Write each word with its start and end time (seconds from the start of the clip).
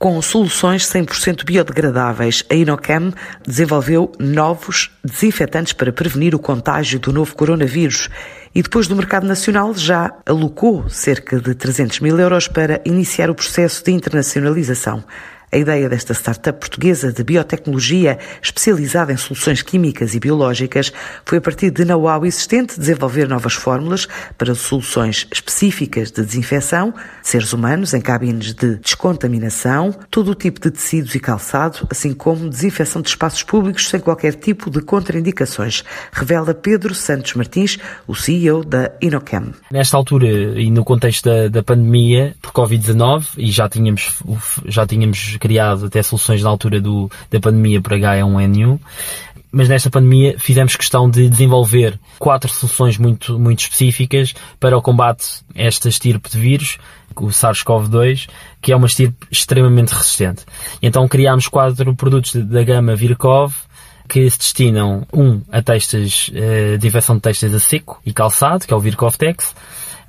Com 0.00 0.22
soluções 0.22 0.86
100% 0.86 1.44
biodegradáveis, 1.44 2.42
a 2.48 2.54
Inocam 2.54 3.12
desenvolveu 3.46 4.10
novos 4.18 4.90
desinfetantes 5.04 5.74
para 5.74 5.92
prevenir 5.92 6.34
o 6.34 6.38
contágio 6.38 6.98
do 6.98 7.12
novo 7.12 7.36
coronavírus 7.36 8.08
e 8.54 8.62
depois 8.62 8.88
do 8.88 8.96
mercado 8.96 9.26
nacional 9.26 9.74
já 9.74 10.10
alocou 10.24 10.88
cerca 10.88 11.38
de 11.38 11.54
300 11.54 12.00
mil 12.00 12.18
euros 12.18 12.48
para 12.48 12.80
iniciar 12.86 13.28
o 13.28 13.34
processo 13.34 13.84
de 13.84 13.92
internacionalização. 13.92 15.04
A 15.52 15.58
ideia 15.58 15.88
desta 15.88 16.14
startup 16.14 16.60
portuguesa 16.60 17.12
de 17.12 17.24
biotecnologia 17.24 18.20
especializada 18.40 19.12
em 19.12 19.16
soluções 19.16 19.62
químicas 19.62 20.14
e 20.14 20.20
biológicas 20.20 20.92
foi, 21.24 21.38
a 21.38 21.40
partir 21.40 21.72
de 21.72 21.84
know-how 21.84 22.24
existente, 22.24 22.78
desenvolver 22.78 23.26
novas 23.26 23.54
fórmulas 23.54 24.06
para 24.38 24.54
soluções 24.54 25.26
específicas 25.32 26.12
de 26.12 26.24
desinfecção, 26.24 26.94
seres 27.20 27.52
humanos 27.52 27.94
em 27.94 28.00
cabines 28.00 28.54
de 28.54 28.76
descontaminação, 28.76 29.92
todo 30.08 30.30
o 30.30 30.34
tipo 30.36 30.60
de 30.60 30.70
tecidos 30.70 31.16
e 31.16 31.20
calçado, 31.20 31.84
assim 31.90 32.14
como 32.14 32.48
desinfecção 32.48 33.02
de 33.02 33.08
espaços 33.08 33.42
públicos 33.42 33.88
sem 33.88 33.98
qualquer 33.98 34.34
tipo 34.34 34.70
de 34.70 34.80
contraindicações, 34.80 35.82
revela 36.12 36.54
Pedro 36.54 36.94
Santos 36.94 37.34
Martins, 37.34 37.76
o 38.06 38.14
CEO 38.14 38.64
da 38.64 38.92
Inocam. 39.00 39.52
Nesta 39.72 39.96
altura 39.96 40.28
e 40.28 40.70
no 40.70 40.84
contexto 40.84 41.24
da, 41.24 41.48
da 41.48 41.62
pandemia 41.64 42.36
por 42.40 42.52
Covid-19, 42.52 43.30
e 43.36 43.50
já 43.50 43.68
tínhamos, 43.68 44.22
já 44.66 44.86
tínhamos 44.86 45.39
criado 45.40 45.86
até 45.86 46.02
soluções 46.02 46.42
na 46.42 46.50
altura 46.50 46.80
do, 46.80 47.10
da 47.30 47.40
pandemia 47.40 47.80
para 47.80 47.96
H1N1, 47.96 48.78
mas 49.50 49.68
nesta 49.68 49.90
pandemia 49.90 50.38
fizemos 50.38 50.76
questão 50.76 51.10
de 51.10 51.28
desenvolver 51.28 51.98
quatro 52.18 52.52
soluções 52.52 52.96
muito, 52.98 53.38
muito 53.38 53.60
específicas 53.60 54.34
para 54.60 54.76
o 54.78 54.82
combate 54.82 55.42
a 55.56 55.62
esta 55.62 55.88
estirpe 55.88 56.30
de 56.30 56.38
vírus, 56.38 56.78
o 57.16 57.26
SARS-CoV-2, 57.26 58.28
que 58.62 58.72
é 58.72 58.76
uma 58.76 58.86
estirpe 58.86 59.26
extremamente 59.30 59.92
resistente. 59.92 60.44
Então 60.80 61.08
criámos 61.08 61.48
quatro 61.48 61.94
produtos 61.94 62.34
da 62.36 62.62
gama 62.62 62.94
Virkov, 62.94 63.52
que 64.08 64.28
se 64.28 64.38
destinam, 64.38 65.06
um, 65.12 65.40
a 65.52 65.62
testes, 65.62 66.30
eh, 66.34 66.76
de 66.76 66.90
de 66.90 67.20
testes 67.20 67.54
a 67.54 67.60
seco 67.60 68.00
e 68.04 68.12
calçado, 68.12 68.66
que 68.66 68.72
é 68.72 68.76
o 68.76 68.80
Virkov 68.80 69.16
Tex, 69.16 69.54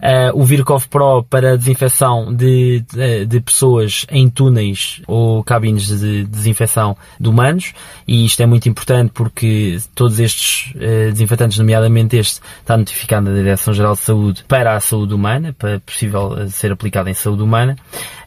Uh, 0.02 0.34
o 0.34 0.44
Virkov 0.44 0.88
Pro 0.88 1.24
para 1.24 1.56
desinfecção 1.56 2.34
de, 2.34 2.84
de, 2.92 3.26
de, 3.28 3.40
pessoas 3.40 4.04
em 4.10 4.28
túneis 4.28 5.00
ou 5.06 5.44
cabines 5.44 5.88
de 6.00 6.24
desinfecção 6.24 6.98
de 7.20 7.30
humanos. 7.30 7.72
E 8.08 8.26
isto 8.26 8.42
é 8.42 8.48
muito 8.48 8.68
importante 8.68 9.12
porque 9.14 9.78
todos 9.94 10.20
estes 10.20 10.74
uh, 10.74 11.12
desinfetantes, 11.12 11.60
nomeadamente 11.60 12.18
este, 12.18 12.42
está 12.60 12.76
notificado 12.76 13.30
na 13.30 13.36
Direção-Geral 13.36 13.94
de 13.94 14.00
Saúde 14.00 14.44
para 14.48 14.76
a 14.76 14.80
saúde 14.80 15.14
humana, 15.14 15.54
para 15.54 15.80
possível 15.80 16.36
eh, 16.36 16.48
ser 16.48 16.72
aplicado 16.72 17.08
em 17.08 17.14
saúde 17.14 17.44
humana. 17.44 17.76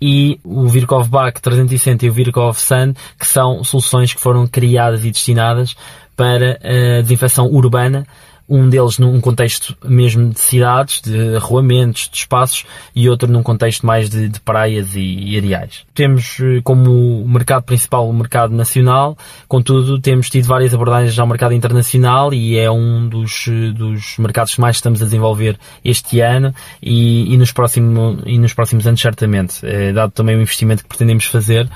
E 0.01 0.39
o 0.45 0.69
Virkov 0.69 1.09
Bac 1.09 1.41
360 1.41 2.07
e 2.07 2.09
o 2.09 2.13
Virkov 2.13 2.57
Sun 2.57 2.95
que 3.19 3.27
são 3.27 3.65
soluções 3.65 4.15
que 4.15 4.21
foram 4.21 4.47
criadas 4.47 5.05
e 5.05 5.11
destinadas 5.11 5.75
para 6.17 6.61
a 6.63 7.03
desinfecção 7.03 7.47
urbana 7.47 8.07
um 8.49 8.69
deles 8.69 8.99
num 8.99 9.21
contexto 9.21 9.77
mesmo 9.85 10.31
de 10.31 10.39
cidades, 10.39 11.01
de 11.01 11.37
arruamentos, 11.37 12.09
de 12.11 12.19
espaços, 12.19 12.65
e 12.95 13.09
outro 13.09 13.31
num 13.31 13.43
contexto 13.43 13.87
mais 13.87 14.11
de, 14.11 14.29
de 14.29 14.41
praias 14.41 14.95
e, 14.95 15.01
e, 15.01 15.39
areais. 15.39 15.85
Temos 15.95 16.39
eh, 16.41 16.61
como 16.63 17.27
mercado 17.27 17.63
principal 17.63 18.09
o 18.09 18.13
mercado 18.13 18.55
nacional, 18.55 19.17
contudo 19.49 19.99
temos 19.99 20.29
tido 20.29 20.47
várias 20.47 20.75
abordagens 20.75 21.19
ao 21.19 21.27
mercado 21.27 21.55
internacional 21.55 22.35
e 22.35 22.59
é 22.59 22.71
um 22.71 23.09
dos, 23.09 23.47
eh, 23.49 23.73
dos 23.73 24.19
mercados 24.19 24.55
que 24.55 24.61
mais 24.61 24.77
estamos 24.77 25.01
a 25.01 25.07
desenvolver 25.07 25.59
este 25.85 26.21
ano 26.21 26.55
e, 26.83 27.33
e 27.33 27.37
nos, 27.39 27.51
próximo, 27.51 28.19
e 28.27 28.39
nos 28.39 28.53
próximos 28.53 28.87
anos 28.87 29.01
certamente, 29.01 29.65
é, 29.67 29.93
dado 29.93 30.13
também 30.13 30.37
o 30.37 30.43
investimento 30.43 30.83
que 30.83 30.89
pretendemos 30.89 31.25
fazer 31.25 31.69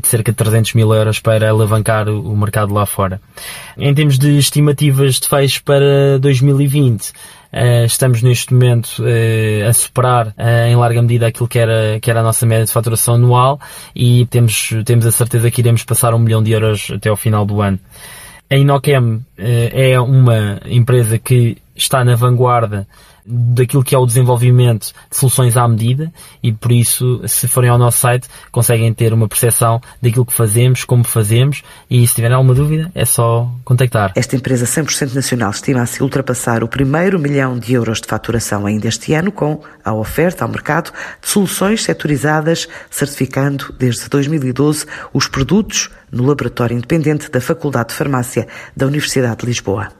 de 0.00 0.06
cerca 0.06 0.30
de 0.30 0.36
300 0.36 0.74
mil 0.74 0.94
euros 0.94 1.18
para 1.18 1.50
alavancar 1.50 2.08
o 2.08 2.36
mercado 2.36 2.72
lá 2.72 2.86
fora. 2.86 3.20
Em 3.76 3.92
termos 3.92 4.16
de 4.16 4.38
estimativas 4.38 5.16
de 5.16 5.28
fecho 5.28 5.64
para 5.64 5.77
2020, 6.20 7.12
Uh, 7.50 7.86
estamos 7.86 8.22
neste 8.22 8.52
momento 8.52 8.98
uh, 8.98 9.66
a 9.66 9.72
superar 9.72 10.28
uh, 10.28 10.66
em 10.68 10.76
larga 10.76 11.00
medida 11.00 11.28
aquilo 11.28 11.48
que 11.48 11.58
era, 11.58 11.98
que 11.98 12.10
era 12.10 12.20
a 12.20 12.22
nossa 12.22 12.44
média 12.44 12.66
de 12.66 12.70
faturação 12.70 13.14
anual 13.14 13.58
e 13.96 14.26
temos, 14.26 14.68
temos 14.84 15.06
a 15.06 15.10
certeza 15.10 15.50
que 15.50 15.62
iremos 15.62 15.82
passar 15.82 16.12
um 16.12 16.18
milhão 16.18 16.42
de 16.42 16.52
euros 16.52 16.90
até 16.94 17.08
ao 17.08 17.16
final 17.16 17.46
do 17.46 17.62
ano. 17.62 17.78
A 18.50 18.56
Inocam 18.56 19.22
é 19.36 19.98
uma 20.00 20.60
empresa 20.66 21.18
que 21.18 21.56
está 21.78 22.04
na 22.04 22.14
vanguarda 22.14 22.86
daquilo 23.28 23.84
que 23.84 23.94
é 23.94 23.98
o 23.98 24.06
desenvolvimento 24.06 24.92
de 25.10 25.16
soluções 25.16 25.56
à 25.56 25.68
medida 25.68 26.10
e 26.42 26.50
por 26.50 26.72
isso, 26.72 27.20
se 27.26 27.46
forem 27.46 27.68
ao 27.68 27.76
nosso 27.76 27.98
site, 27.98 28.26
conseguem 28.50 28.92
ter 28.94 29.12
uma 29.12 29.28
percepção 29.28 29.80
daquilo 30.00 30.24
que 30.24 30.32
fazemos, 30.32 30.84
como 30.84 31.04
fazemos 31.04 31.62
e 31.90 32.06
se 32.06 32.14
tiverem 32.14 32.34
alguma 32.34 32.54
dúvida 32.54 32.90
é 32.94 33.04
só 33.04 33.50
contactar. 33.64 34.12
Esta 34.16 34.34
empresa 34.34 34.64
100% 34.64 35.14
nacional 35.14 35.50
estima-se 35.50 36.02
ultrapassar 36.02 36.64
o 36.64 36.68
primeiro 36.68 37.18
milhão 37.18 37.58
de 37.58 37.74
euros 37.74 38.00
de 38.00 38.08
faturação 38.08 38.64
ainda 38.64 38.88
este 38.88 39.12
ano 39.12 39.30
com 39.30 39.60
a 39.84 39.92
oferta 39.92 40.44
ao 40.44 40.50
mercado 40.50 40.90
de 41.20 41.28
soluções 41.28 41.84
setorizadas, 41.84 42.66
certificando 42.90 43.74
desde 43.78 44.08
2012 44.08 44.86
os 45.12 45.28
produtos 45.28 45.90
no 46.10 46.24
laboratório 46.24 46.76
independente 46.76 47.30
da 47.30 47.40
Faculdade 47.40 47.90
de 47.90 47.94
Farmácia 47.94 48.48
da 48.74 48.86
Universidade 48.86 49.40
de 49.40 49.46
Lisboa. 49.46 49.97